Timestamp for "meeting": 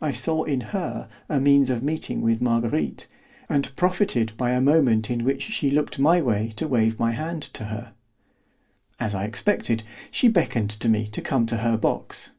1.82-2.22